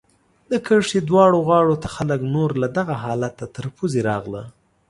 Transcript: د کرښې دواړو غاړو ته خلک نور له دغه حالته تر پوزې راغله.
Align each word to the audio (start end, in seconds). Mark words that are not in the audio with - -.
د 0.51 0.53
کرښې 0.65 0.99
دواړو 1.09 1.37
غاړو 1.47 1.75
ته 1.83 1.87
خلک 1.95 2.19
نور 2.35 2.49
له 2.61 2.67
دغه 2.77 2.95
حالته 3.03 3.45
تر 3.55 3.65
پوزې 3.75 4.01
راغله. 4.09 4.43